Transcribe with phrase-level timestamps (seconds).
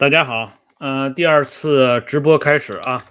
[0.00, 3.04] 大家好，呃，第二次直播开始啊，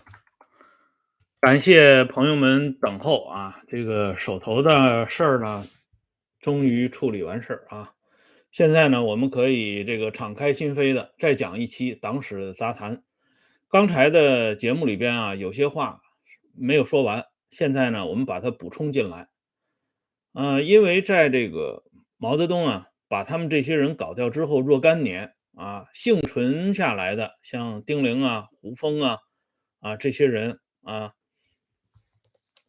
[1.40, 5.64] 感谢朋友们等候啊，这个手头的事儿呢，
[6.40, 7.94] 终于处理完事儿啊，
[8.50, 13.04] 现在呢，我们可以这个敞开心扉的再讲一期党史杂谈。
[13.68, 16.02] 刚才的节目里边啊，有些话
[16.58, 19.28] 没有说完，现在呢，我们把它补充进来。
[20.34, 21.84] 呃，因为在这个
[22.18, 25.36] 毛泽东啊，把他们这些人搞掉之后若干年。
[25.60, 29.18] 啊，幸存下来的像丁玲啊、胡风啊、
[29.82, 31.16] 啊这些人啊，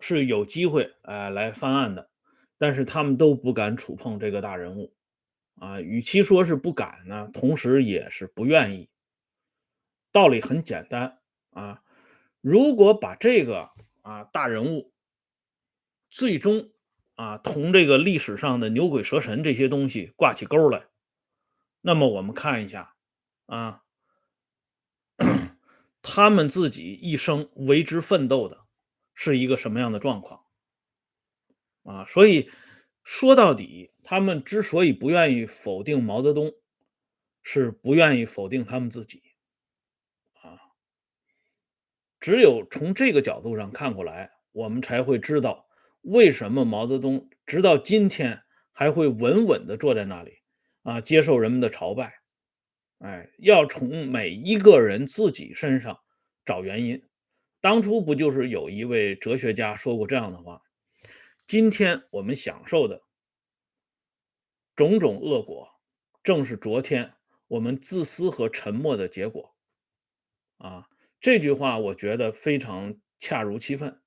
[0.00, 2.10] 是有机会呃来翻案的，
[2.58, 4.92] 但是他们都不敢触碰这个大人物
[5.54, 5.80] 啊。
[5.80, 8.90] 与其说是不敢呢，同时也是不愿意。
[10.10, 11.84] 道理很简单啊，
[12.40, 13.70] 如果把这个
[14.02, 14.92] 啊大人物
[16.10, 16.72] 最终
[17.14, 20.86] 啊同这个历史上的牛鬼蛇神这些东西挂起钩来。
[21.80, 22.94] 那么我们看一下，
[23.46, 23.82] 啊，
[26.02, 28.66] 他们自己一生为之奋斗的
[29.14, 30.44] 是一个什么样的状况？
[31.84, 32.50] 啊，所以
[33.02, 36.52] 说到底，他们之所以不愿意否定毛泽东，
[37.42, 39.22] 是不愿意否定他们自己。
[40.42, 40.60] 啊，
[42.20, 45.66] 只有从这个角度上看过来，我们才会知道
[46.02, 50.39] 为什么毛泽东直到今天还会稳稳的坐在那里。
[50.82, 52.14] 啊，接受人们的朝拜，
[52.98, 55.98] 哎，要从每一个人自己身上
[56.44, 57.06] 找原因。
[57.60, 60.62] 当初不就是有一位哲学家说过这样的话？
[61.46, 63.02] 今天我们享受的
[64.74, 65.68] 种种恶果，
[66.22, 67.12] 正是昨天
[67.48, 69.54] 我们自私和沉默的结果。
[70.56, 70.86] 啊，
[71.20, 74.00] 这句话我觉得非常恰如其分。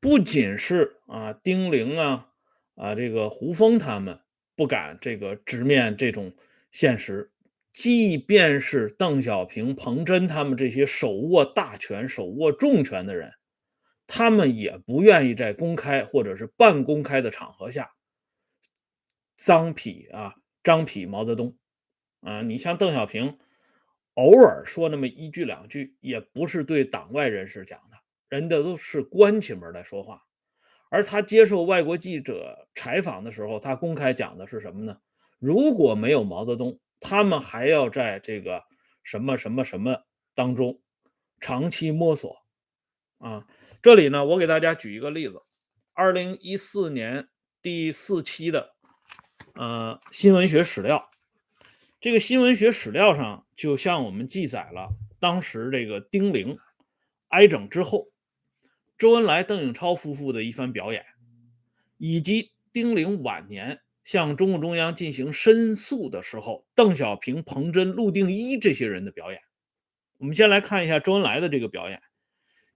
[0.00, 2.32] 不仅是啊，丁玲啊，
[2.74, 4.23] 啊，这个胡风他们。
[4.56, 6.32] 不敢这个直面这种
[6.70, 7.32] 现实，
[7.72, 13.32] 即便是邓小平、彭真他们这些手握大权、手握重权的人，
[14.06, 17.90] 他们也不愿意在公开或者是半公开的场合下
[19.36, 21.56] 脏痞啊、张痞毛泽东
[22.20, 22.42] 啊。
[22.42, 23.38] 你像邓小平，
[24.14, 27.96] 偶尔说那么一句两句，也不是对党外人士讲的，
[28.28, 30.22] 人家都是关起门来说话。
[30.94, 34.98] 而他接受外国记者采访的时候，他公开讲的是什么呢？
[35.40, 38.62] 如果没有毛泽东，他们还要在这个
[39.02, 40.04] 什么什么什么
[40.36, 40.80] 当中
[41.40, 42.36] 长期摸索
[43.18, 43.44] 啊。
[43.82, 45.42] 这里呢，我给大家举一个例子：
[45.94, 47.28] 二零一四年
[47.60, 48.76] 第四期的
[49.54, 51.10] 呃新闻学史料，
[52.00, 56.56] 这个新闻学史料上就向我们记载了当时这个丁玲
[57.30, 58.13] 挨整之后。
[59.04, 61.04] 周恩来、邓颖超夫妇的一番表演，
[61.98, 69.42] 以及丁玲晚年向中共中央进行申诉的时候，邓小平、彭真、陆定一这些人的表演。
[70.16, 72.00] 我们先来看一下周恩来的这个表演。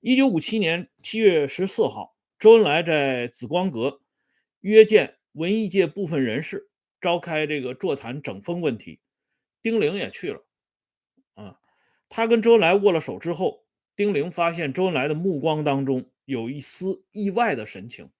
[0.01, 4.03] 一九五七年七月十四号，周恩来在紫光阁
[4.61, 6.69] 约见文艺界部分人士，
[7.01, 9.01] 召开这个座谈整风问题。
[9.63, 10.47] 丁玲也去了。
[11.33, 11.59] 啊，
[12.11, 13.65] 他跟周恩来握了手之后。
[13.97, 18.11] 丁玲发现周恩来的目光当中有一丝意外的神情，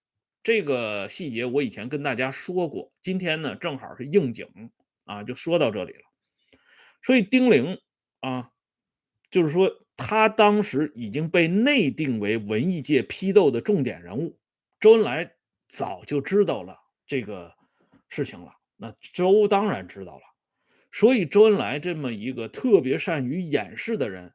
[0.41, 4.71] 这个细节我以前跟大家说过，今天呢正好是应景
[5.03, 6.01] 啊，就说到这里了。
[7.03, 7.79] 所以丁玲
[8.21, 8.49] 啊，
[9.29, 14.39] 就是说他当时已经被内定为文艺界批斗的重点人物，
[14.79, 15.35] 周恩来
[15.67, 17.53] 早就知道了这个
[18.07, 20.23] 事情了，那周当然知道了，
[20.89, 24.33] 所以周恩来这么一个特别善于掩饰的人。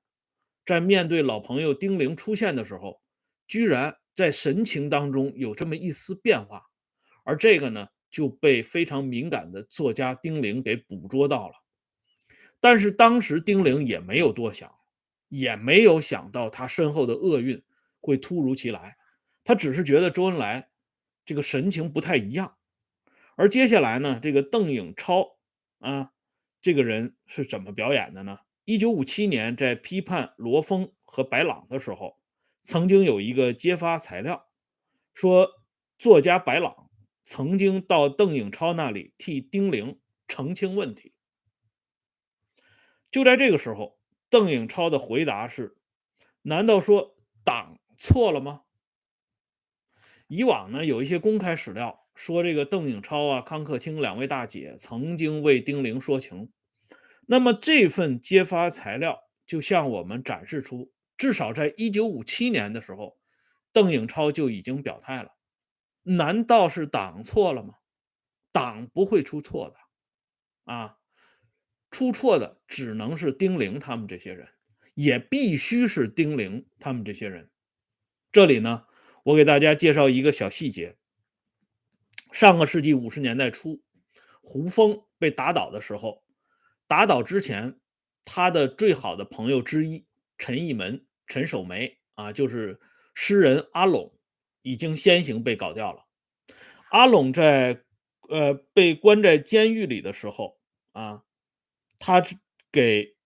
[0.65, 3.03] 在面对老朋友丁玲出现的时候，
[3.47, 6.63] 居然在神情当中有这么一丝变化，
[7.25, 11.55] 而这个呢就被非常敏感的作家丁玲给捕捉到了。
[12.61, 14.75] 但是当时丁玲也没有多想，
[15.29, 17.63] 也没有想到他身后的厄运
[18.01, 18.97] 会突如其来，
[19.43, 20.71] 他只是觉得周恩来
[21.27, 22.57] 这个神情不太一样。
[23.37, 25.37] 而接下来呢，这个邓颖超
[25.81, 26.13] 啊，
[26.61, 28.39] 这个人是怎么表演的呢？
[28.65, 32.17] 一九五七年，在批判罗峰和白朗的时候，
[32.65, 34.49] 曾经有一个揭发材料，
[35.13, 35.51] 说
[35.99, 36.89] 作家白朗
[37.23, 41.13] 曾经到邓颖超那里替丁玲澄清问题。
[43.11, 43.99] 就在这个时候，
[44.31, 45.77] 邓颖超的回答是
[46.41, 48.63] ：“难道说党错了吗？”
[50.27, 56.51] 以往呢，有一些公开史料说，这个邓颖超啊、康克清两位大姐曾经为丁玲说情。
[57.27, 63.19] 那么这份揭发材料就向我们展示出，至少在一九五七年的时候，
[63.73, 65.37] 邓颖超就已经表态了。
[66.03, 67.75] 难道是党错了吗？
[68.53, 69.77] 党不会出错的，
[70.73, 70.99] 啊！
[71.91, 74.49] 出错的只能是丁玲他们这些人，
[74.95, 77.51] 也必须是丁玲他们这些人。
[78.31, 78.87] 这里呢，
[79.23, 80.97] 我给大家介绍一个小细节：
[82.33, 83.81] 上个世纪五十年代初，
[84.43, 86.25] 胡风被打倒的时候，
[86.87, 87.79] 打倒之前，
[88.25, 90.05] 他的最好的朋友之一
[90.39, 92.81] 陈义门、陈守梅啊，就是
[93.15, 94.13] 诗人阿陇，
[94.63, 96.05] 已经先行被搞掉了。
[96.91, 97.83] 阿陇在
[98.29, 100.59] 呃被关在监狱里的时候
[100.93, 101.23] 啊，
[101.99, 102.25] 他
[102.71, 103.17] 给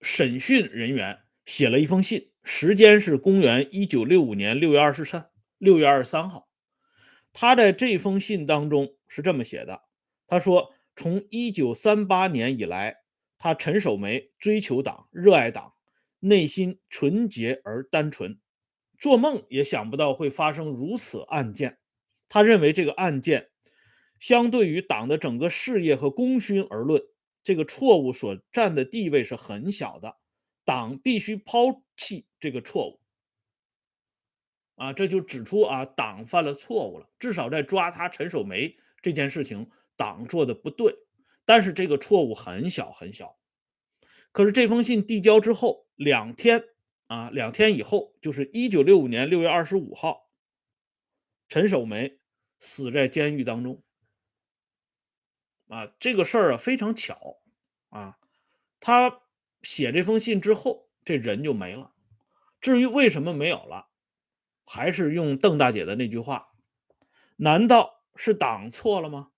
[0.00, 6.48] 审讯人员写了一封信，时间是公元一九六五年六月二十三六月二十三号。
[7.32, 9.82] 他在这封信当中是这么写的：
[10.26, 13.03] 他说，从一九三八年以来，
[13.44, 15.74] 他陈守梅追求党，热爱党，
[16.20, 18.40] 内心纯洁而单纯。
[18.98, 21.76] 做梦也想不到会发生如此案件。
[22.26, 23.50] 他认为这个案件
[24.18, 27.02] 相对于党的整个事业和功勋而论，
[27.42, 30.16] 这个错误所占的地位是很小的。
[30.64, 32.98] 党必须抛弃这个错误。
[34.76, 37.10] 啊，这就指出啊，党犯了错误了。
[37.18, 40.96] 至少在抓他陈守梅这件事情，党做的不对。
[41.44, 43.38] 但是这个错误很小很小。
[44.32, 46.64] 可是这封信递交之后两天。
[47.06, 50.30] 啊，两天以后，就是一九六五年六月二十五号，
[51.50, 52.18] 陈守梅
[52.58, 53.84] 死在监狱当中。
[55.68, 57.42] 啊，这个事儿啊非常巧
[57.90, 58.18] 啊，
[58.80, 59.20] 他
[59.60, 61.92] 写这封信之后，这人就没了。
[62.58, 63.90] 至于为什么没有了，
[64.64, 66.48] 还是用邓大姐的那句话：
[67.36, 69.30] 难道是党错了吗？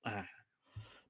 [0.00, 0.33] 哎。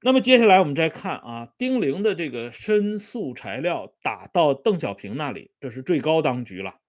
[0.05, 6.79] 那么接下来我们再看啊，丁玲的这个申诉材料打到邓小平那里，这是最高当局了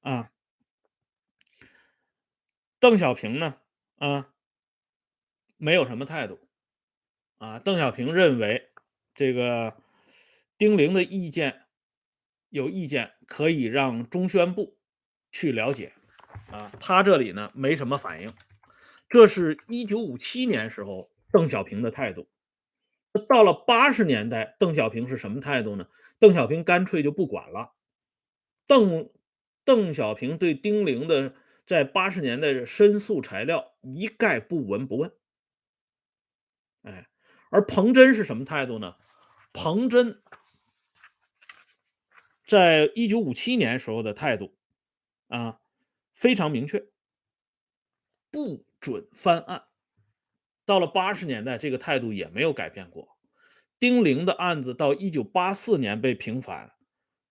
[0.00, 0.32] 啊。
[2.80, 3.58] 邓小平呢，
[3.98, 4.32] 啊，
[5.56, 6.40] 没有什么态度
[7.36, 7.60] 啊。
[7.60, 8.70] 邓小平认为
[9.14, 9.76] 这个
[10.58, 11.66] 丁玲的意见
[12.48, 14.76] 有意见，可以让中宣部
[15.30, 15.92] 去了解
[16.50, 16.72] 啊。
[16.80, 18.34] 他这里呢没什么反应，
[19.08, 22.28] 这是一九五七年时候邓小平的态度。
[23.18, 25.88] 到了八十年代，邓小平是什么态度呢？
[26.18, 27.74] 邓小平干脆就不管了。
[28.66, 29.10] 邓
[29.64, 31.34] 邓小平对丁玲的
[31.66, 35.12] 在八十年代的申诉材料一概不闻不问。
[36.82, 37.08] 哎，
[37.50, 38.96] 而彭真是什么态度呢？
[39.52, 40.22] 彭真
[42.46, 44.56] 在一九五七年时候的态度
[45.28, 45.60] 啊，
[46.14, 46.88] 非常明确，
[48.30, 49.67] 不准翻案。
[50.68, 53.16] 到了八十年代，这个态度也没有改变过。
[53.78, 56.72] 丁玲的案子到一九八四年被平反，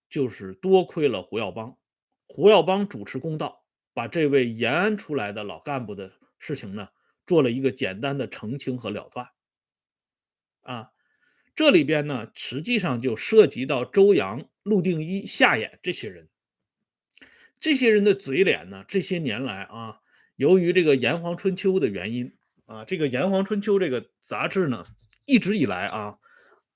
[0.09, 1.77] 就是多亏了胡耀邦。
[2.25, 3.63] 胡耀邦主持公道，
[3.93, 6.89] 把这位延安出来的老干部的事情呢，
[7.27, 9.27] 做了一个简单的澄清和了断。
[10.61, 10.89] 啊，
[11.53, 16.27] 这里边呢，实际上就涉及到周扬、陆定一、夏衍这些人。
[17.59, 19.99] 这些人的嘴脸呢，这些年来啊，
[20.37, 22.35] 由于这个《炎黄春秋》的原因。
[22.67, 24.83] 啊，这个《炎黄春秋》这个杂志呢，
[25.25, 26.19] 一直以来啊，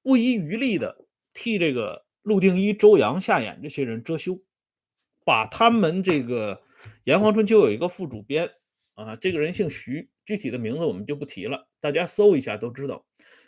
[0.02, 4.40] 不遗余力的替这个陆定一、周扬、夏衍这些人遮羞，
[5.26, 6.56] 把他们这个
[7.04, 8.50] 《炎黄春秋》有一个副主编
[8.94, 13.06] 啊，这个人姓徐，具体的名字我们就不提了，大家搜一下都知道。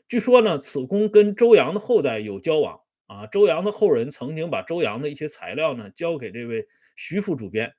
[0.09, 7.73] 据说呢，此公跟周扬的后代有交往啊，周扬的后人曾经把周扬的一些材料呢交给这位徐副主编，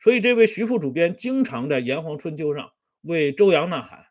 [0.00, 2.72] 所以这位徐副主编经常在《炎黄春秋》上。
[3.02, 4.06] 为周扬呐喊，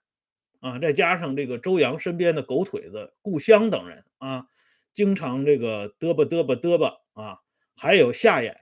[0.59, 4.45] 啊，再加上这个周扬身边的狗腿子顾湘等人啊，
[4.93, 7.39] 经常这个嘚吧嘚吧嘚吧啊，
[7.75, 8.55] 还有夏衍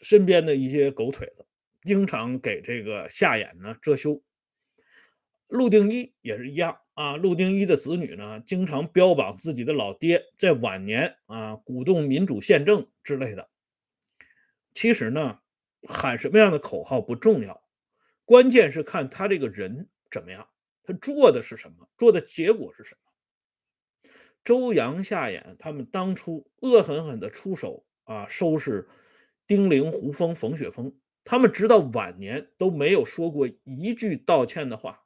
[0.00, 1.46] 身边的一些狗腿子，
[1.82, 4.22] 经常给这个夏衍呢遮羞。
[5.46, 13.50] 陆定一也是一样啊，陆定一的子女呢，经常标榜自己的老爹在晚年啊，鼓动民主宪政之类的。
[14.72, 15.40] 其实呢，
[15.88, 17.59] 喊什么样的口号不重要。
[18.30, 20.48] 关键是看他这个人怎么样，
[20.84, 24.12] 他做的是什么，做的结果是什么。
[24.44, 28.88] 周扬、夏衍他们当初恶狠狠的出手啊，收拾
[29.48, 35.02] 丁玲、胡风、冯雪峰，他们直到晚年都没有说过一句道歉的话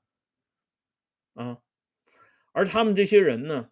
[1.33, 1.61] 啊。
[2.53, 3.71] 而他们这些人呢，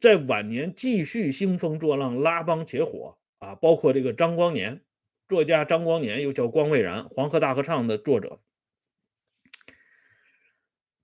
[0.00, 4.82] 在晚年继续兴风作浪、拉帮结伙啊，包括这个张光年，
[5.28, 8.40] 作家张光年又叫光未然，《黄河大合唱》的作者。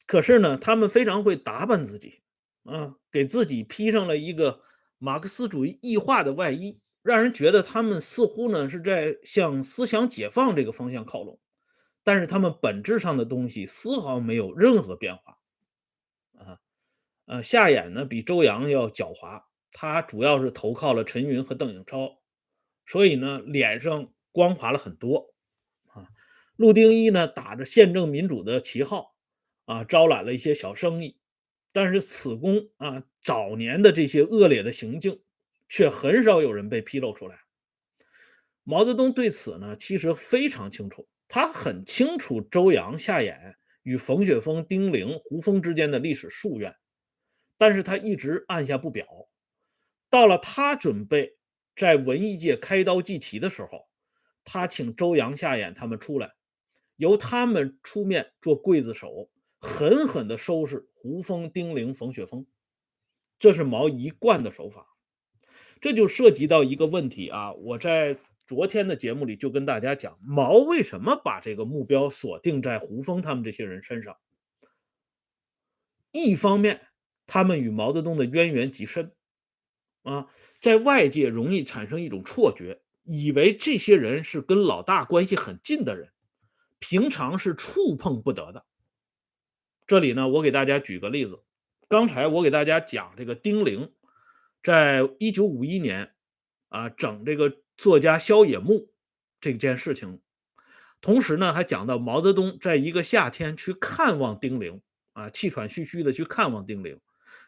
[0.07, 2.23] 可是呢，他们非常会打扮自己，
[2.65, 4.61] 啊，给自己披上了一个
[4.99, 11.41] 马克思主义异化的外衣，让人觉得他们似乎呢是在向思想解放这个方向靠拢，
[12.05, 15.39] 但是他们本质上的东西丝毫没有任何变化，
[16.39, 16.59] 啊，
[17.27, 22.19] 呃，夏衍呢比周扬要狡猾，他主要是投靠了陈云和邓颖超，
[22.85, 25.35] 所以呢脸上光滑了很多
[25.89, 26.07] 啊。
[26.55, 29.16] 陆定一呢打着宪政民主的旗号
[29.67, 31.17] 啊，招揽了一些小生意，
[31.73, 35.21] 但是此公啊早年的这些恶劣的行径，
[35.69, 37.37] 却很少有人被披露出来。
[38.65, 46.75] 毛泽东对此呢其实非常清楚，他很清楚周扬、夏衍与冯雪峰、丁玲、胡风之间的历史夙愿。
[47.59, 49.07] 但是他一直按下不表，
[50.11, 51.37] 到了他准备
[51.75, 53.89] 在文艺界开刀祭旗的时候，
[54.45, 56.35] 他请周扬、夏衍他们出来，
[56.97, 59.31] 由他们出面做刽子手，
[59.67, 62.47] 狠狠地收拾胡风、丁玲、冯雪峰。
[63.39, 64.87] 这是毛一贯的手法。
[65.81, 67.53] 这就涉及到一个问题啊！
[67.53, 74.17] 我在昨天的节目里就跟大家讲，毛为什么把这个目标锁定在胡风他们这些人身上？
[76.13, 76.81] 一方面，
[77.27, 79.13] 他们与毛泽东的渊源极深，
[80.05, 80.29] 啊，
[80.61, 86.11] 在外界容易产生一种错觉，以为这些人是跟老大关系很近的人，
[86.79, 88.65] 平常是触碰不得的。
[89.87, 91.38] 这里呢，我给大家举个例子，
[91.88, 93.93] 刚才我给大家讲这个丁玲，
[94.61, 96.12] 在一九五一年，
[96.71, 98.88] 啊，整这个作家萧野木
[99.40, 100.21] 这件事情，
[101.00, 104.81] 同时呢，还讲到毛泽东在一个夏天去看望丁玲，
[105.12, 106.99] 啊，气喘吁吁的去看望丁玲。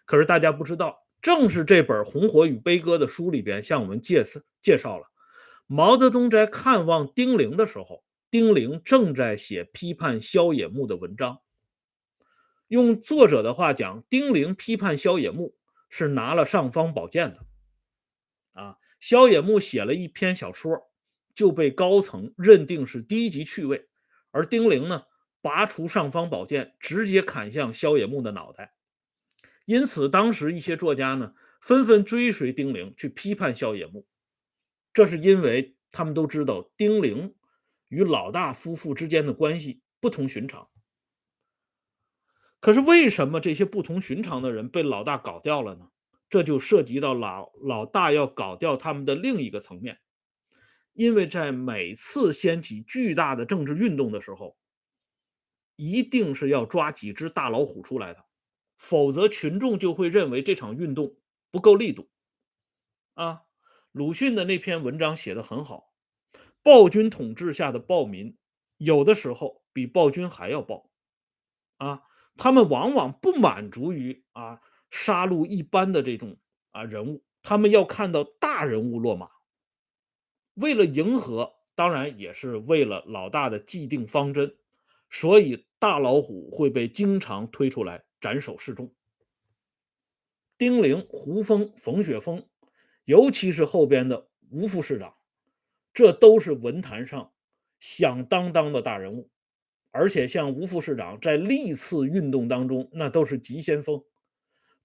[0.05, 5.11] 可是大家不知道，正是这本《红火与悲歌》的书里边向我们介绍介绍了，
[5.67, 11.41] 毛泽东在看望丁玲的时候，丁玲正在写批判萧野木的文章。
[12.69, 15.57] 用作者的话讲，丁玲批判萧野木
[15.89, 17.47] 是拿了尚方宝剑的。
[18.53, 20.91] 啊，萧野木写了一篇小说，
[21.35, 23.89] 就被高层认定是低级趣味，
[24.31, 25.05] 而丁玲呢，
[25.41, 28.75] 拔出尚方宝剑，直接砍向萧野木的脑袋。
[29.65, 34.07] 因此，当时一些作家呢，纷纷追随丁玲去批判萧野木，
[34.93, 37.35] 这是因为他们都知道丁玲
[37.89, 40.69] 与老大夫妇之间的关系不同寻常。
[42.61, 45.91] 可是，为什么这些不同寻常的人被老大搞掉了呢？
[46.29, 49.99] 这就涉及到老老大要搞掉他们的另一个层面，
[50.93, 54.59] 因为在每次掀起巨大的政治运动的时候，
[55.77, 58.27] 一定是要抓几只大老虎出来的。
[58.77, 61.17] 否则，群众就会认为这场运动
[61.51, 62.11] 不够力度。
[63.15, 63.43] 啊，
[63.93, 65.93] 鲁迅的那篇文章写得很好，
[66.63, 68.37] 暴君统治下的暴民，
[68.77, 70.91] 有的时候比暴君还要暴。
[71.79, 72.03] 啊，
[72.39, 76.39] 他们往往不满足于啊杀戮一般的这种
[76.71, 79.29] 啊人物，他们要看到大人物落马。
[80.55, 84.57] 为了迎合，当然也是为了老大的既定方针，
[85.11, 88.07] 所以大老虎会被经常推出来。
[88.21, 88.93] 斩首示众，
[90.57, 92.49] 丁玲、胡风、冯雪峰，
[93.05, 95.15] 尤其是后边的吴副市长，
[95.95, 97.33] 这都是文坛上
[97.79, 99.31] 响当当的大人物。
[99.91, 104.05] 而且像吴副市长在历次运动当中，那都是急先锋，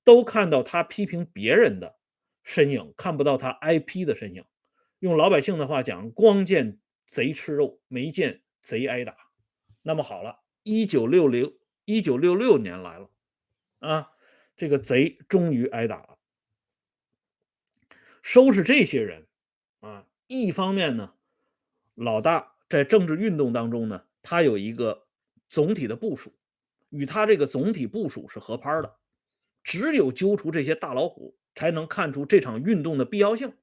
[0.04, 1.98] 都看到他批评别人的
[2.44, 4.44] 身影，看不到他挨批的身影。
[5.00, 9.16] 用老百姓的话讲，光见贼吃肉，没见贼挨打。
[9.82, 13.10] 那么好了，一九六零一九六六年来了。
[13.80, 14.12] 啊，
[14.56, 16.18] 这个贼终于挨打了。
[18.22, 19.28] 收拾这些人
[19.82, 21.16] 啊，一方面呢，
[21.94, 25.06] 老大在政治运动当中呢，他有一个
[25.48, 26.34] 总体的部署，
[26.90, 28.96] 与他这个总体部署是合拍的。
[29.64, 33.54] 只有揪出这些大老虎，才能看出这场运动的必要性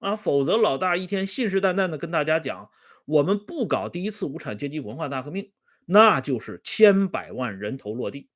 [0.00, 2.70] 啊，否则老大一天信誓旦旦的跟大家讲，
[3.06, 5.52] 我们不搞第一次无产阶级文化大革命，
[5.86, 8.28] 那就是千百万人头落地。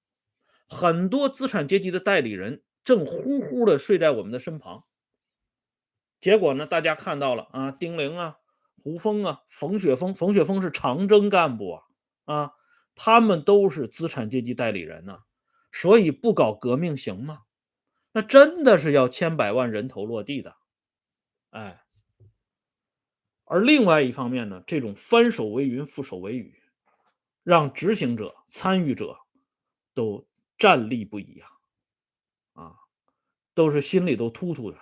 [0.66, 4.84] 很多资产阶级的代理人正呼呼的睡在我们的身旁。
[6.20, 8.38] 结果呢，大家看到了啊，丁玲啊，
[8.82, 11.82] 胡风啊，冯雪峰，冯雪峰是长征干部啊，
[12.24, 12.52] 啊，
[12.94, 15.20] 他们都是资产阶级代理人呐，
[15.72, 17.42] 所以不搞革命行吗？
[18.12, 20.56] 那真的是要千百万人头落地的，
[21.50, 21.82] 哎。
[23.44, 26.54] 而另外一方面呢，这种翻手为云覆手为雨，
[27.42, 29.16] 让执行者、参与者
[29.94, 30.26] 都。
[30.60, 31.48] 站立不已啊，
[32.54, 32.74] 啊，
[33.54, 34.78] 都是心里都突突的。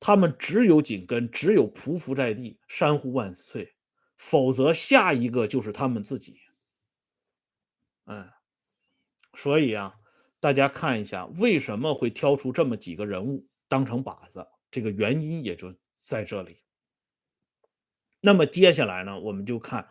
[0.00, 3.74] 他们只有紧跟，只有匍匐在地，山呼万岁，
[4.16, 6.40] 否则下一个就是他们自己。
[8.06, 8.28] 嗯，
[9.34, 9.94] 所以啊，
[10.40, 14.48] 大家看一下，为什么会挑出这么几个人物当成靶子？
[14.70, 16.62] 这个原因也就在这里。
[18.22, 19.88] 那么接下来呢，我们就看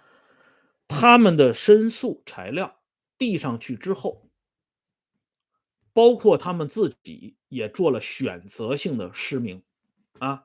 [0.88, 2.82] 他们的申诉材料
[3.18, 4.26] 递上去之后。
[5.92, 9.64] 包括他们自己也做了选择性的失明
[10.20, 10.44] 啊，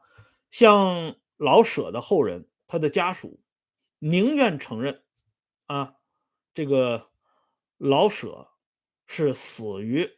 [0.51, 3.41] 像老舍的后人，他的家属
[3.99, 5.03] 宁愿承认
[5.67, 5.97] 啊，
[6.53, 7.11] 这个
[7.77, 8.49] 老舍
[9.07, 10.09] 是死于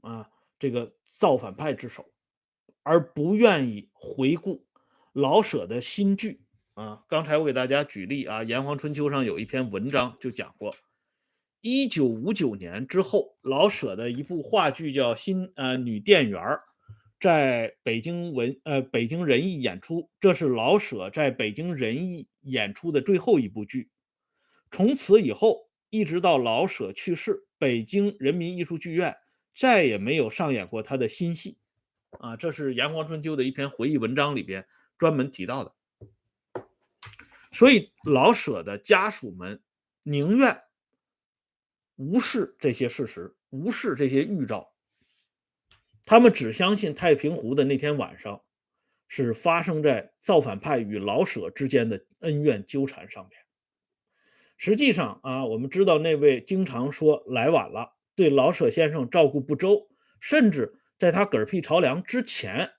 [0.00, 2.12] 啊这个造反派之手，
[2.82, 4.66] 而不愿意回顾
[5.12, 7.04] 老舍的新剧啊。
[7.08, 10.74] 刚才我给大家举例啊，《炎黄春秋》上有一篇文章就讲过。
[11.62, 16.42] 一九五九年之后，老舍的一部话剧叫《新呃女店员》，
[17.20, 20.10] 在北京文呃北京人艺演出。
[20.18, 23.90] 这是老舍在北京人艺演出的最后一部剧。
[24.70, 29.16] 从此以后，一直到老舍去世，北京人民艺术剧院
[29.54, 31.58] 再也没有上演过他的新戏。
[32.18, 34.66] 啊，这是《炎黄春秋》的一篇回忆文章里边
[34.98, 35.74] 专门提到的。
[37.52, 39.62] 所以，老舍的家属们
[40.02, 40.62] 宁愿。
[41.96, 44.69] 无视这些事实，无视这些预兆，
[46.10, 48.42] 他们只相信太平湖的那天晚上
[49.06, 53.38] 是发生在造反派与老舍之间的恩怨纠缠上面。
[54.56, 59.88] 实际上啊，我们知道那位经常说来晚了，对老舍先生照顾不周，
[60.18, 62.72] 甚至在他嗝屁朝凉之前，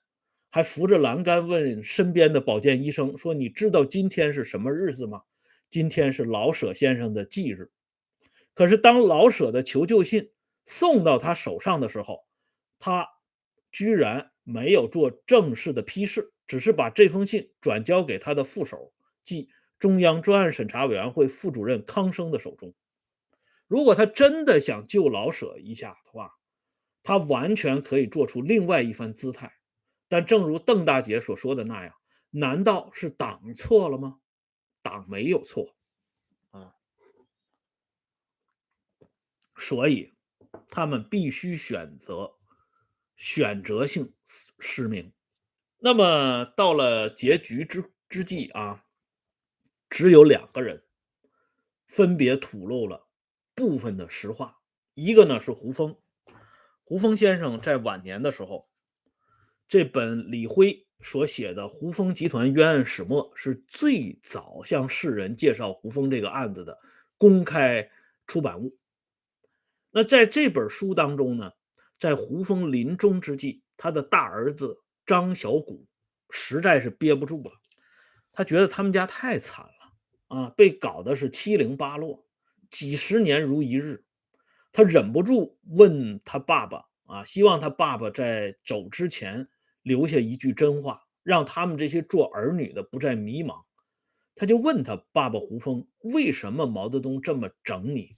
[0.50, 5.22] 还扶着栏杆问身边的保健医生说：“你知道今天是什么日子吗？
[5.70, 7.70] 今天是老舍先生的忌日。”
[8.52, 10.32] 可是，当老舍的求救信
[10.66, 12.26] 送到他手上的时候，
[12.78, 13.08] 他
[13.72, 18.92] 居然没有做正式的批示，只是把这封信转交给他的副手，
[19.24, 19.48] 即
[19.78, 22.74] 中央专案审查委员会副主任康生的手中。
[23.66, 26.38] 如果他真的想救老舍一下的话，
[27.02, 29.58] 他完全可以做出另外一番姿态。
[30.08, 31.94] 但正如邓大姐所说的那样，
[32.28, 34.20] 难道是党错了吗？
[34.82, 35.74] 党没有错
[36.50, 36.74] 啊。
[39.56, 40.12] 所以，
[40.68, 42.34] 他们必须选择
[43.22, 45.12] 选择性失失明。
[45.78, 48.84] 那么，到了结局之之际啊，
[49.88, 50.82] 只有两个人
[51.86, 53.06] 分别吐露了
[53.54, 54.60] 部分的实话。
[54.94, 55.96] 一个呢是胡风，
[56.82, 58.68] 胡风先生在晚年的时候，
[59.68, 66.76] 这本李辉所写的《胡风集团冤案始末》是最早向世人介绍胡风这个案子的
[67.18, 67.88] 公开
[68.26, 68.76] 出版物。
[69.92, 71.52] 那在这本书当中呢，
[72.02, 75.86] 在胡风临终之际，他的大儿子张小谷
[76.30, 77.52] 实在是憋不住了，
[78.32, 82.26] 他觉得他们家太惨了啊，被搞得是七零八落，
[82.68, 84.04] 几十年如一日，
[84.72, 89.48] 他忍不住问他爸爸啊，希望他爸爸在走之前
[89.82, 93.62] 留下一句真话，让他们这些做儿女的不再迷茫。
[94.34, 98.16] 他就问他爸爸胡风，为什么毛泽东这么整你？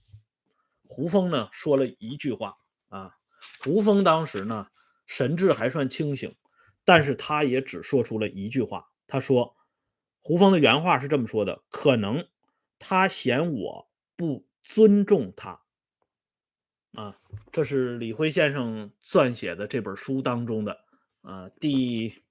[0.87, 3.15] 胡风呢说了一句话啊，
[3.59, 4.67] 胡风当时呢
[5.05, 6.35] 神志还算清醒，
[6.83, 8.91] 但是他也只说出了一句话。
[9.07, 9.55] 他说，
[10.19, 12.27] 胡风的原话是这么说的：可能
[12.79, 15.61] 他嫌我不尊重他。
[16.93, 17.19] 啊，
[17.51, 20.85] 这是李辉先生撰写的这本书当中的
[21.21, 22.23] 啊第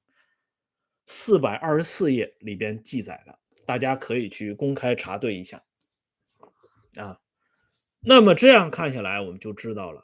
[1.07, 5.63] 四百二十四页里边记载的，大家可以去公开查对一下
[6.97, 7.21] 啊。
[8.01, 10.03] 那么这样看下来，我们就知道了，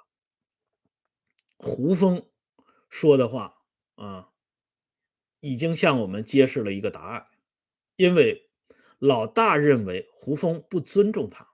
[1.62, 2.26] 胡风
[2.88, 3.62] 说的话
[3.94, 4.30] 啊，
[5.40, 7.26] 已经向我们揭示了一个答案。
[7.96, 8.50] 因为
[8.98, 11.50] 老大认为胡风不尊重他，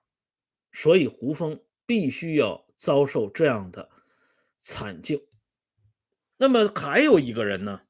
[0.71, 3.89] 所以胡风必须要遭受这样的
[4.57, 5.27] 惨境。
[6.37, 7.81] 那么还有一个人呢，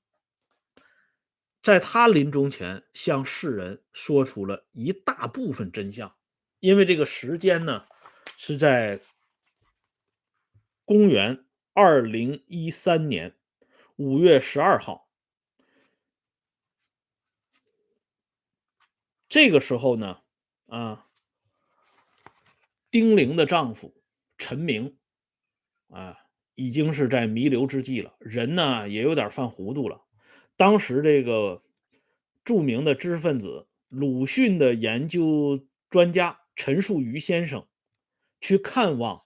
[1.62, 6.16] 在他临终前向世人说出了一大部分真相，
[6.60, 7.86] 因为这个时间呢。
[8.40, 9.00] 是在
[10.86, 11.47] 公元
[11.78, 13.36] 二零一三年
[13.98, 15.12] 五月十二号，
[19.30, 20.22] 这个时候呢，
[20.66, 21.08] 啊，
[22.90, 24.02] 丁玲的丈夫
[24.40, 24.98] 陈明
[25.90, 26.18] 啊，
[26.56, 30.04] 已经是在弥留之际了，人呢也有点犯糊涂了。
[30.56, 31.64] 当时这个
[32.44, 37.68] 著名的知识分子、鲁迅的研究专家陈树余先生。
[38.42, 39.26] 去看望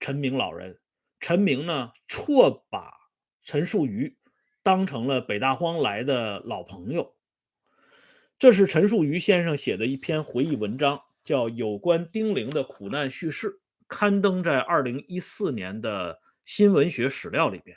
[0.00, 0.80] 陈明老人，
[1.20, 2.92] 陈明呢错把
[3.42, 4.16] 陈树余
[4.62, 7.16] 当成了北大荒来的老朋友。
[8.38, 13.48] 这是陈树余先生写的一篇回忆文章，叫《有关丁玲的苦难叙事》，
[13.88, 17.76] 刊登在二零一四年的新文学史料里边。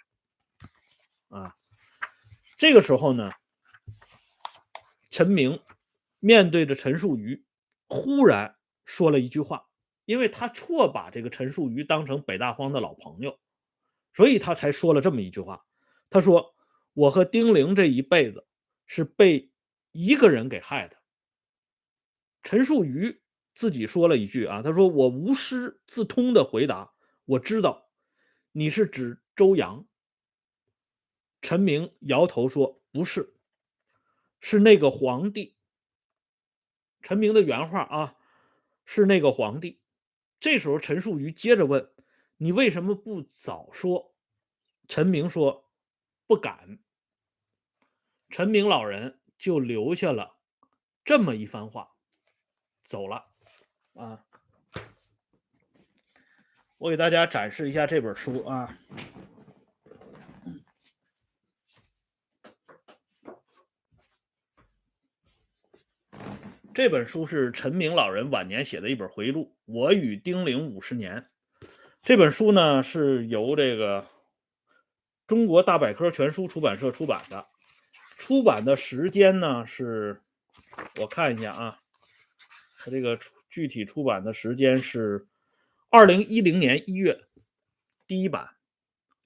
[1.30, 1.56] 啊，
[2.58, 3.32] 这个时候呢，
[5.10, 5.60] 陈明
[6.20, 7.44] 面对着陈树余，
[7.88, 9.71] 忽然说了一句话。
[10.12, 13.40] 因为他错把这个陈树余当成北大荒的老朋友，
[14.12, 15.66] 所以他才说了这么一句话。
[16.10, 16.54] 他说
[16.92, 18.46] ：“我和丁玲这一辈子
[18.86, 19.50] 是被
[19.94, 20.98] 一个人给害的。”
[22.44, 23.22] 陈树渝
[23.54, 26.94] 自己说了一句啊，他说：“我无师自通的回答，
[27.24, 27.90] 我知道
[28.52, 29.88] 你是指周扬。”
[31.42, 33.38] 陈明摇头说：“不是，
[34.42, 35.56] 是那个皇帝。”
[37.02, 38.18] 陈明的原话啊，
[38.84, 39.81] 是那个皇帝。
[40.42, 41.94] 这时候陈树渝接着问
[42.38, 44.16] ：“你为什么不早说？”
[44.90, 45.70] 陈明说
[46.26, 46.80] ：“不敢。”
[48.28, 50.38] 陈明老人就留下了
[51.06, 51.92] 这么一番话，
[52.82, 53.28] 走了。
[53.94, 54.26] 啊，
[56.80, 58.80] 我给大家展示一下这本书啊。
[66.74, 71.28] 这本书是陈明老人晚年写的一本回忆录，《我与丁玲五十年》。
[72.02, 74.06] 这本书呢是由这个
[75.28, 77.46] 中国大百科全书出版社出版的，
[78.18, 80.22] 出版的时间呢是，
[81.02, 81.78] 我看一下啊，
[82.78, 85.28] 它这个具体出版的时间是
[85.90, 87.20] 二零一零年一月
[88.08, 88.48] 第一版，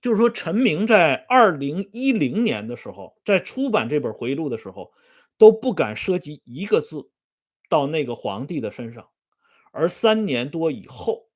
[0.01, 4.91] 就是说陈明在二零一零年的时候，在出版这本回忆录的时候，
[5.37, 7.11] 都不敢涉及一个字。
[7.69, 9.09] 到那个皇帝的身上，
[9.71, 11.29] 而三年多以后，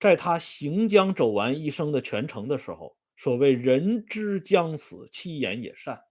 [0.00, 6.04] 在他行将走完一生的全程的时候，所谓“人之将死，其言也善”，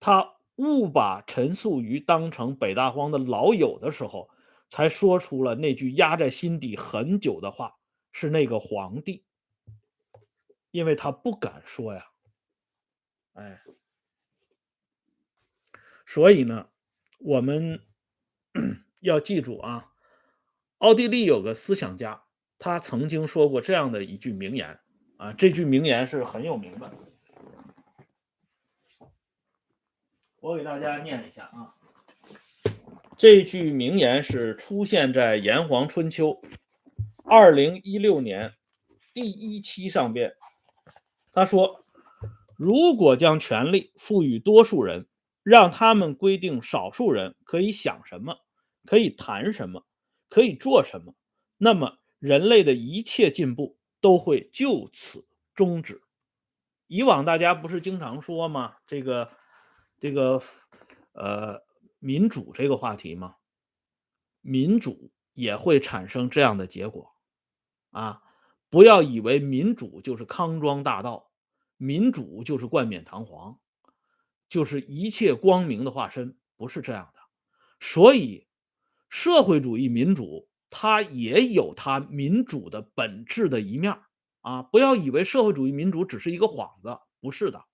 [0.00, 4.28] 他误把陈素瑜当成北大荒的老友的时候，
[4.68, 7.78] 才说出了那句压在心底很久的话
[8.12, 9.24] ：“是那个皇帝。”
[10.72, 12.06] 因为他不敢说呀，
[13.34, 13.58] 哎，
[16.04, 16.68] 所以呢，
[17.18, 17.85] 我们。
[19.00, 19.92] 要记住啊，
[20.78, 22.24] 奥地利有个思想家，
[22.58, 24.78] 他曾经说过这样的一句名言
[25.16, 26.90] 啊，这句名言是很有名的，
[30.40, 31.74] 我给大家念一下啊。
[33.16, 36.30] 这句名言是出现在《炎黄春秋》
[37.24, 38.54] 二零一六年
[39.14, 40.34] 第一期上边，
[41.32, 41.84] 他说
[42.58, 45.06] ：“如果将权力赋予多数人，
[45.42, 48.40] 让他们规定少数人可以想什么。”
[48.86, 49.84] 可以谈什么，
[50.30, 51.14] 可以做什么，
[51.58, 56.02] 那么人类的一切进步都会就此终止。
[56.86, 58.76] 以往大家不是经常说吗？
[58.86, 59.28] 这个，
[59.98, 60.40] 这个，
[61.12, 61.62] 呃，
[61.98, 63.36] 民主这个话题吗？
[64.40, 67.12] 民主也会产生这样的结果
[67.90, 68.22] 啊！
[68.70, 71.30] 不要以为民主就是康庄大道，
[71.76, 73.58] 民主就是冠冕堂皇，
[74.48, 77.20] 就是一切光明的化身，不是这样的。
[77.80, 78.46] 所以。
[79.08, 83.98] 社会主义民主，它也有它民主的本质的一面
[84.40, 84.62] 啊！
[84.62, 87.64] 不要以为社会主义民主只是一个幌子，不是的，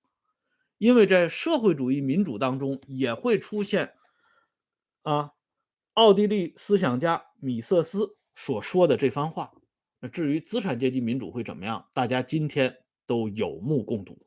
[0.79, 3.95] 因为在社会主义民主当中也会出现
[5.03, 5.33] 啊，
[5.95, 9.53] 奥地利思想家米瑟斯所说的这番话。
[10.01, 14.18] 那至于资产阶级民主会怎么样，大家今天都有目共睹。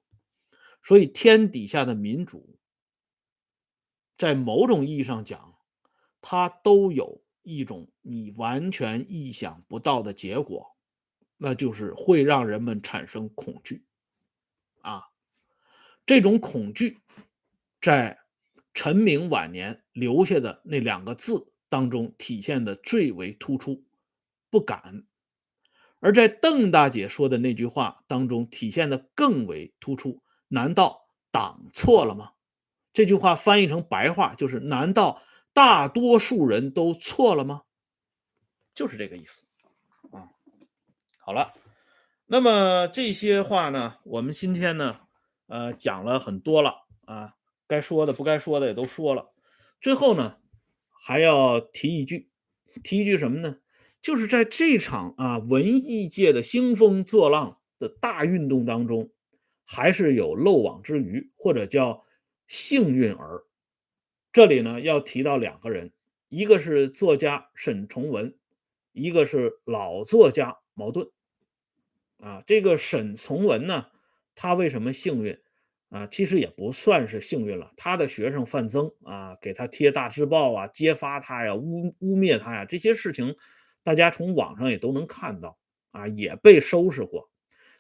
[0.82, 2.58] 所以，天底下的民主，
[4.18, 5.55] 在某种意义上讲。
[6.28, 10.76] 它都有一种你完全意想不到的结果，
[11.38, 13.86] 那就是会让人们产生恐惧
[14.82, 15.04] 啊！
[16.04, 16.98] 这种恐惧
[17.80, 18.18] 在
[18.74, 23.84] 陈明晚年留下的那两个字当中体现的最为突出，
[24.50, 25.06] 不敢；
[26.00, 30.24] 而在邓大姐说的那句话当中体现的更为突出。
[30.48, 32.32] 难道党错了吗？
[32.92, 35.22] 这句话翻译成白话就是：难道？
[35.56, 37.62] 大多数人都错了吗？
[38.74, 39.46] 就是这个意思
[40.12, 40.28] 啊。
[41.18, 41.54] 好了，
[42.26, 45.00] 那么这些话呢，我们今天呢，
[45.48, 47.36] 呃，讲了很多了啊，
[47.70, 49.32] 该说的不该说的也都说了。
[49.80, 50.40] 最后呢，
[50.90, 52.30] 还要提一句，
[52.84, 53.60] 提一句什么呢？
[54.02, 59.10] 就是在这场啊文艺界的兴风作浪的大运动当中，
[59.64, 62.04] 还是有漏网之鱼，或者叫
[62.46, 63.46] 幸运儿。
[64.36, 65.94] 这里呢要提到两个人，
[66.28, 68.36] 一个是作家沈从文，
[68.92, 71.08] 一个是老作家茅盾。
[72.18, 73.86] 啊，这个沈从文呢，
[74.36, 75.40] 他为什么幸运
[75.88, 76.06] 啊？
[76.08, 77.72] 其实也不算是幸运了。
[77.78, 83.38] 他的学生范增啊，给他贴大字报啊，揭发他呀，污污蔑他呀，这些事情
[83.86, 85.58] 大家从网上也都能看到
[85.92, 87.30] 啊，也被收拾过。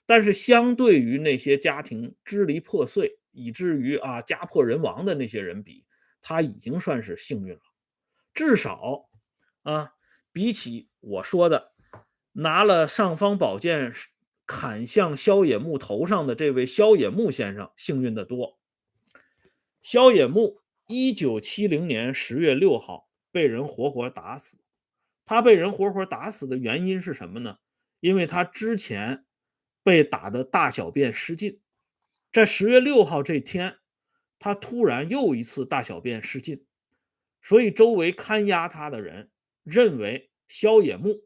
[0.05, 5.83] 但是相对于那些家庭支离破碎，以至于啊家破人亡的那些人比，
[6.27, 7.61] 他已经算是幸运了，
[8.33, 9.07] 至少
[9.61, 9.93] 啊，
[10.31, 11.73] 比起我说的
[12.31, 13.93] 拿了尚方宝剑
[14.47, 18.59] 砍向萧野木头上的这位萧野木先生幸运的多。
[19.83, 24.57] 萧野木一九七零年十月六号被人活活打死。
[25.25, 27.59] 他被人活活打死的原因是什么呢？
[27.99, 29.25] 因为他之前
[29.83, 31.61] 被打的大小便失禁，
[32.33, 33.77] 在十月六号这天，
[34.45, 36.67] 他突然又一次大小便失禁，
[37.41, 39.31] 所以周围看押他的人
[39.63, 41.23] 认为萧野木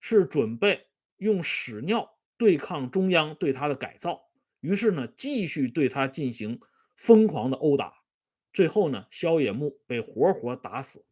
[0.00, 4.24] 是准备用屎尿对抗中央对他的改造，
[4.58, 6.58] 于是呢，继续对他进行
[6.96, 7.92] 疯狂的殴打，
[8.52, 11.04] 最后呢，萧野木被活活打死，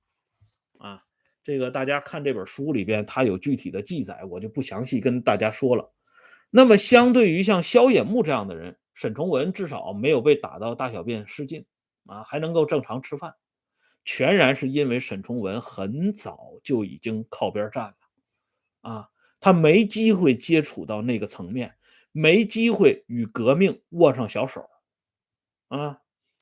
[0.79, 1.05] 啊。
[1.45, 5.93] 这个大家看这本书里边，它有具体的记载，我就不详细跟大家说了。
[6.51, 11.65] 那么，相对于像萧野木这样的人，沈从文至少没有被打到大小便失禁
[12.07, 13.35] 啊，还能够正常吃饭，
[14.05, 17.97] 全然是因为沈从文很早就已经靠边站了
[18.81, 21.77] 啊，他没机会接触到那个层面，
[22.13, 24.69] 没机会与革命握上小手
[25.69, 26.01] 啊。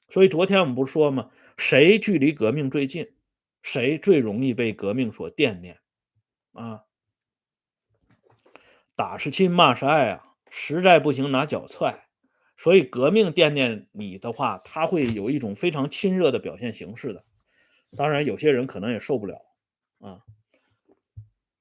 [0.09, 1.31] 所以昨天我们不说吗？
[1.57, 3.15] 谁距离革命最近？
[3.63, 5.79] 谁最容易被革命所惦念
[6.53, 6.85] 啊？
[8.97, 10.35] 打是亲，骂是爱啊！
[10.51, 12.09] 实在不行拿脚踹。
[12.61, 17.25] 所以革命惦念你的话，他会有一种非常亲热的表现形式的。
[17.97, 19.41] 当然，有些人可能也受不了
[19.99, 20.21] 啊。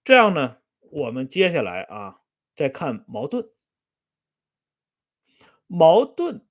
[0.03, 0.57] 这样呢，
[0.91, 2.19] 我们接下来啊，
[2.53, 3.49] 再看矛盾。
[5.67, 6.45] 矛盾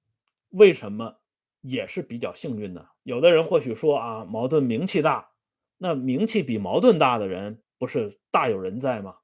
[0.49, 1.21] 为什么
[1.61, 2.89] 也是比较幸运的？
[3.03, 5.33] 有的人或许说啊，矛盾名气大。
[5.77, 9.17] 那名气比矛盾大的人不是大有人在吗？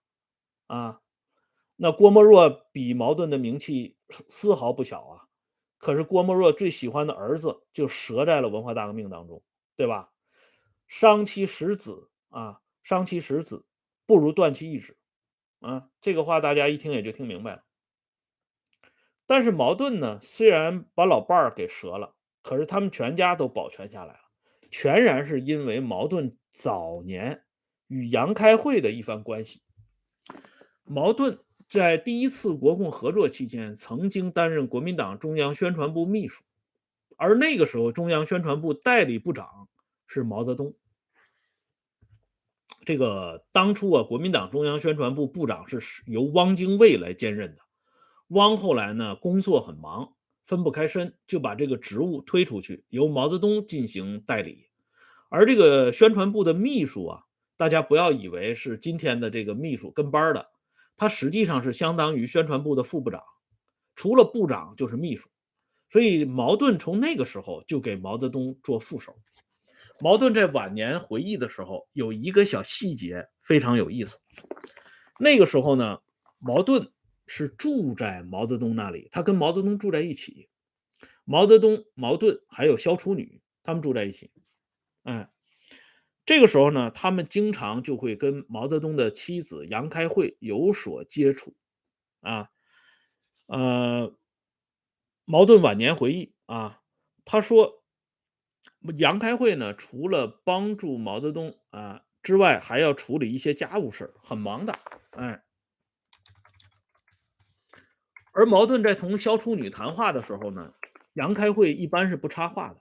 [0.66, 1.00] 啊，
[1.76, 5.24] 那郭沫若比茅盾的名气丝毫不小啊。
[5.78, 9.42] 可是郭沫若最喜欢的儿子就折在了文化大革命当中，
[9.76, 10.12] 对吧？
[10.87, 13.66] 伤其十子啊，伤其十子
[14.06, 14.96] 不如断其一指
[15.60, 15.90] 啊。
[16.00, 17.64] 这个话大家一听也就听明白了。
[19.26, 24.20] 但是矛盾呢，虽然把老伴儿给折了，可是他们全家都保全下来了。
[24.70, 27.44] 全然是因为矛盾早年
[27.87, 29.62] 与杨开慧的一番关系。
[30.82, 31.38] 矛盾
[31.74, 36.44] 在第一次国共合作期间，曾经担任国民党中央宣传部秘书，
[37.16, 39.66] 而那个时候中央宣传部代理部长
[40.06, 40.72] 是毛泽东。
[42.84, 47.62] 这个当初啊，国民党中央宣传部部长是由汪精卫来兼任的。
[48.28, 50.14] 汪后来呢，工作很忙。
[50.44, 54.68] 分不开身，就把这个职务推出去，由毛泽东进行代理。
[55.28, 57.22] 而这个宣传部的秘书啊，
[57.56, 60.50] 大家不要以为是今天的这个秘书跟班的，
[60.96, 63.22] 他实际上是相当于宣传部的副部长，
[63.94, 65.28] 除了部长就是秘书。
[65.90, 69.16] 所以茅盾从那个时候就给毛泽东做副手。
[70.00, 74.18] 茅盾在晚年回忆的时候，有一个小细节非常有意思。
[75.18, 75.98] 那个时候呢，
[76.38, 76.90] 茅盾。
[77.26, 80.50] 是住在毛泽东那里，他跟毛泽东住在一起。
[81.24, 84.30] 毛泽东、毛盾还有萧楚女，他们住在一起。
[85.04, 85.30] 哎，
[86.26, 91.54] 这个时候呢，他们经常就会跟毛泽东的妻子杨开慧有所接触。
[92.20, 92.50] 啊，
[93.46, 94.16] 呃，
[95.26, 96.80] 毛盾晚年回忆啊，
[97.24, 97.84] 他说，
[98.96, 104.78] 杨开慧呢，除了帮助毛泽东啊之外，还要处理一些家务事很忙的。
[105.10, 105.44] 哎。
[108.32, 110.74] 而矛盾在同萧楚女谈话的时候呢，
[111.12, 112.80] 杨开慧一般是不插话的，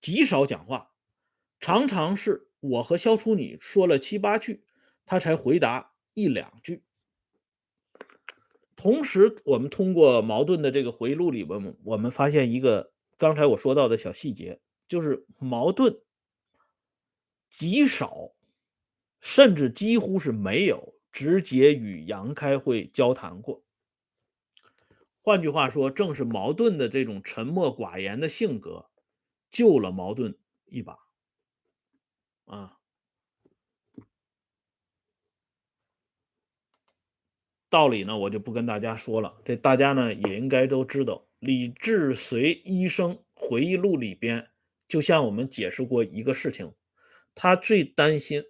[0.00, 0.90] 极少讲话，
[1.58, 4.64] 常常是我和萧楚女说了七八句，
[5.04, 6.82] 他才回答一两句。
[8.76, 15.98] 同时，我们通过矛盾的这个回忆录里边，我们发现一个刚才我说到的小细节，就是矛盾
[17.48, 18.32] 极少，
[19.18, 23.64] 甚至几乎是没有直接与杨开慧交谈过。
[25.22, 28.90] 换句话说，正是矛盾的这种沉默寡言的性格，
[29.50, 31.05] 救了矛盾一把。
[32.46, 32.78] 啊，
[37.68, 39.40] 道理呢，我就不跟大家说了。
[39.44, 41.26] 这大家呢也应该都知道。
[41.38, 44.48] 李志随医生回忆录里边，
[44.88, 46.72] 就向我们解释过一个事情：
[47.34, 48.44] 他最担心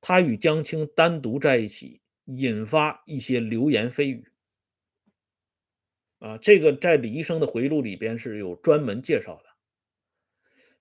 [0.00, 4.32] 他与江青单独在一起，引发一些流言蜚语。
[6.18, 9.45] 啊，这个在李医生的回忆录里边是有专门介绍的。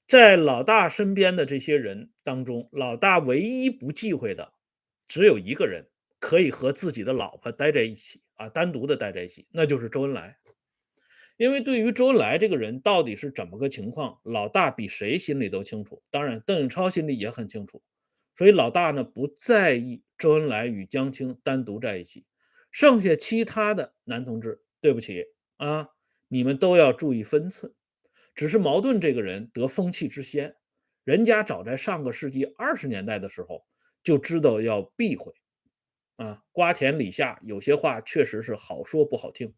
[0.08, 4.54] 在老大身边的这些人当中，老大唯一不忌讳的
[5.08, 5.88] 只有一个人，
[6.20, 10.38] 可以和自己的老婆待在一起啊，单独的待在一起，那就是周恩来。
[11.38, 16.04] 因为对于周恩来这个人到底是怎么个情况，老大比谁心里都清楚。
[16.12, 17.82] 当然，邓颖超心里也很清楚，
[18.36, 22.26] 所以老大呢不在意周恩来与江青单独在一起。
[22.70, 25.26] 剩下其他的男同志，对不起
[25.58, 25.90] 啊，
[26.28, 27.74] 你们都要注意分寸。
[28.36, 30.56] 只是矛盾这个人得风气之先，
[31.04, 33.66] 人家早在上个世纪二十年代的时候
[34.04, 35.34] 就知道要避讳
[36.18, 39.54] 啊，瓜田李下，有些话确实是好说不好听。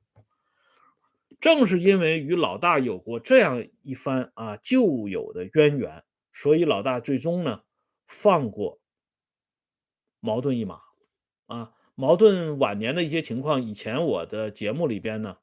[1.40, 7.64] 正是因为与老大有过这样一番啊旧有的渊源，所以老大最终呢
[8.08, 8.80] 放过
[10.20, 10.80] 矛盾一马
[11.48, 11.74] 啊。
[11.96, 15.38] 矛盾晚年的一些情况，以前我的节目里边呢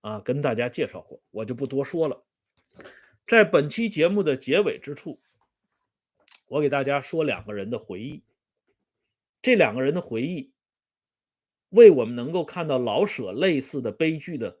[0.00, 2.24] 啊跟大家介绍过，我就不多说了。
[3.30, 5.20] 在本期节目的结尾之处，
[6.48, 8.24] 我给大家说两个人的回忆。
[9.40, 10.52] 这两个人的回忆，
[11.68, 14.58] 为我们能够看到老舍类似的悲剧的。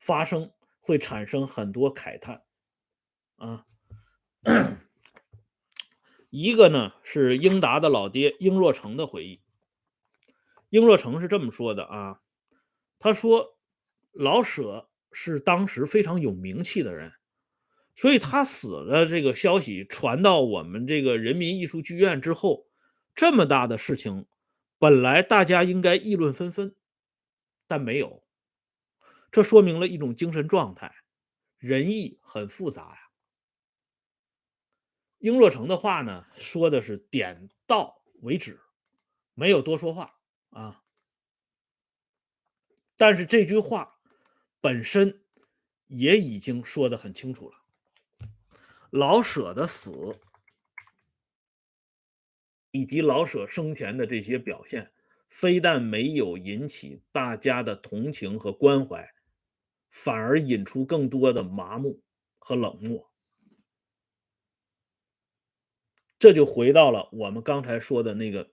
[0.00, 2.42] 发生会产生很多慨叹，
[3.36, 3.66] 啊，
[6.28, 9.40] 一个呢是英达的老爹英若诚的回忆。
[10.70, 12.20] 英若诚是这么说的啊，
[12.98, 13.56] 他说
[14.10, 17.12] 老舍是当时非常有名气的人，
[17.98, 22.68] 所以他死的这个消息传到我们这个人民艺术剧院之后，
[23.12, 24.28] 这么大的事情，
[24.78, 26.76] 本来大家应该议论纷纷，
[27.66, 28.22] 但没有。
[29.32, 30.94] 这说明了一种精神状态，
[31.58, 33.10] 人意很复杂呀。
[35.18, 38.60] 英若诚的话呢，说的是点到为止，
[39.34, 40.14] 没有多说话
[40.50, 40.84] 啊。
[42.96, 43.98] 但是这句话
[44.60, 45.20] 本身
[45.88, 47.56] 也已经说的很清楚了。
[48.90, 50.18] 老舍的死
[52.70, 54.92] 以及老舍生前的这些表现，
[55.28, 59.12] 非但没有引起大家的同情和关怀。
[59.90, 62.02] 反而引出更多的麻木
[62.38, 63.10] 和冷漠，
[66.18, 68.50] 这就回到了我们刚才说的那个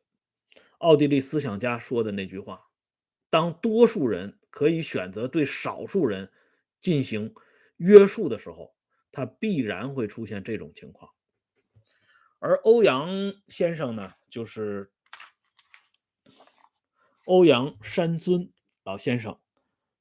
[0.78, 2.70] 奥地利思想家说的那句话：
[3.30, 6.32] 当多数人可以选择对少数人
[6.80, 7.36] 进行
[7.76, 8.75] 约束的时候，
[9.16, 11.10] 他必然会出现这种情况。
[12.38, 13.10] 而欧阳
[13.48, 14.92] 先生呢，就是
[17.26, 18.52] 欧阳山尊
[18.84, 19.40] 老先生，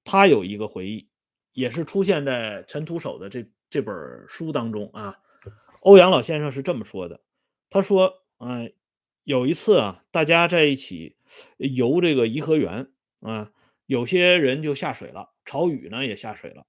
[0.05, 1.09] 他有一个回忆。
[1.53, 3.95] 也是出现在陈独守的这这本
[4.27, 5.21] 书当中啊。
[5.83, 7.21] 欧阳老先生是这么说的，
[7.71, 8.75] 他说：“嗯，
[9.23, 11.17] 有一次啊，大家在一起
[11.59, 13.53] 游这个颐和园啊，
[13.87, 16.67] 有些人就下水了，朝雨呢也下水了，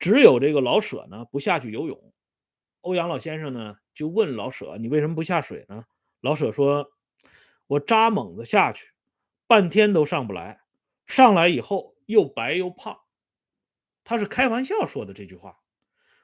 [0.00, 2.12] 只有这个老舍呢不下去游泳。
[2.80, 5.84] 欧阳老先生呢就问老舍：‘你为什么不下水呢？’
[6.20, 6.90] 老舍说
[7.68, 8.86] ：‘我扎猛子下去，
[9.46, 10.60] 半天都上不来，
[11.06, 12.98] 上来以后又白又胖。’”
[14.02, 15.54] 他是开玩笑说的这句话，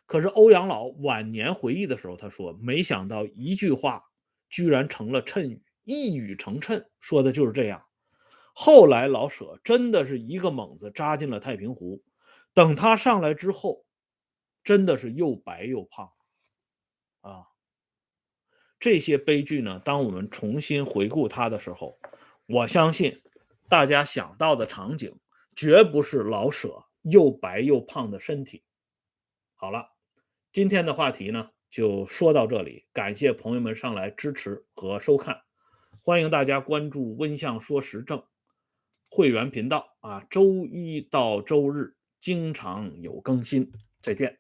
[0.07, 4.03] 可是欧阳老晚年回忆的时候，他说：“没想到一句话
[4.49, 7.85] 居然成了谶语，一语成谶，说的就是这样。”
[8.55, 12.03] 后来老舍真的是一个猛子扎进了太平湖，
[12.57, 13.85] 等他上来之后，
[14.65, 16.11] 真的是又白又胖
[17.21, 17.49] 啊！
[18.79, 22.01] 这些悲剧呢，当我们重新回顾他的时候，
[22.47, 23.23] 我相信
[23.69, 25.21] 大家想到的场景
[25.55, 26.85] 绝不是老舍。
[27.09, 28.65] 又白又胖的身体。
[29.55, 29.91] 好了，
[30.51, 35.43] 今天的话题呢就说到这里，感谢朋友们上来支持和收看，
[36.01, 38.25] 欢迎大家关注“温相说时政”
[39.09, 41.96] 会员频道啊，周一到周日
[42.27, 43.71] 经常有更新。
[44.03, 44.37] 再见。